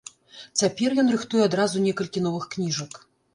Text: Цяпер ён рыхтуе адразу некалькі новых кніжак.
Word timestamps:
Цяпер 0.61 0.95
ён 1.03 1.11
рыхтуе 1.15 1.43
адразу 1.49 1.83
некалькі 1.89 2.25
новых 2.29 2.49
кніжак. 2.57 2.99